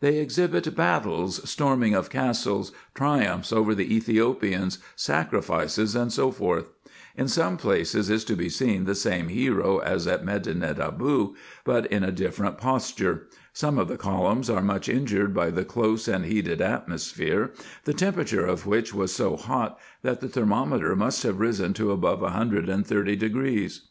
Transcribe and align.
They 0.00 0.18
exhibit 0.18 0.74
battles, 0.74 1.48
storming 1.48 1.94
of 1.94 2.10
castles, 2.10 2.72
triumphs 2.96 3.52
over 3.52 3.76
the 3.76 3.94
Ethiopians, 3.94 4.80
sacrifices, 4.96 5.92
&c. 5.92 6.22
In 7.14 7.28
some 7.28 7.56
places 7.56 8.10
is 8.10 8.24
to 8.24 8.34
be 8.34 8.48
seen 8.48 8.86
the 8.86 8.96
same 8.96 9.28
hero 9.28 9.78
as 9.78 10.08
at 10.08 10.24
Medinet 10.24 10.80
Aboo, 10.80 11.36
but 11.64 11.86
in 11.92 12.02
a 12.02 12.10
different 12.10 12.58
posture. 12.58 13.28
Some 13.52 13.78
of 13.78 13.86
the 13.86 13.96
columns 13.96 14.50
are 14.50 14.62
much 14.62 14.88
injured 14.88 15.32
by 15.32 15.48
the 15.50 15.64
close 15.64 16.08
and 16.08 16.24
heated 16.24 16.60
atmosphere, 16.60 17.52
the 17.84 17.94
temperature 17.94 18.44
of 18.44 18.66
which 18.66 18.92
was 18.92 19.14
so 19.14 19.36
hot, 19.36 19.78
that 20.02 20.20
the 20.20 20.28
thermometer 20.28 20.96
must 20.96 21.22
have 21.22 21.38
risen 21.38 21.72
to 21.74 21.92
above 21.92 22.20
a 22.24 22.30
hundred 22.30 22.68
and 22.68 22.84
thirty 22.84 23.14
degrees. 23.14 23.82